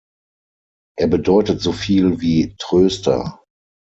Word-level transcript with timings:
Er 0.97 1.05
bedeutet 1.05 1.61
so 1.61 1.71
viel 1.73 2.19
wie 2.21 2.55
„Tröster“. 2.57 3.39